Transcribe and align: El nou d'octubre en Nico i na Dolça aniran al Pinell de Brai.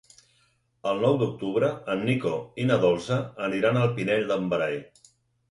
El 0.91 1.03
nou 1.03 1.19
d'octubre 1.23 1.69
en 1.97 2.01
Nico 2.07 2.33
i 2.65 2.65
na 2.71 2.79
Dolça 2.87 3.19
aniran 3.51 3.79
al 3.83 3.95
Pinell 4.01 4.27
de 4.35 4.41
Brai. 4.57 4.77